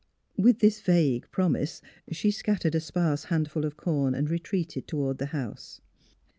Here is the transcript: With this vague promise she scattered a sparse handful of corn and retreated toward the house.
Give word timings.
With 0.35 0.61
this 0.61 0.81
vague 0.81 1.29
promise 1.29 1.79
she 2.09 2.31
scattered 2.31 2.73
a 2.73 2.79
sparse 2.79 3.25
handful 3.25 3.65
of 3.65 3.77
corn 3.77 4.15
and 4.15 4.31
retreated 4.31 4.87
toward 4.87 5.19
the 5.19 5.27
house. 5.27 5.79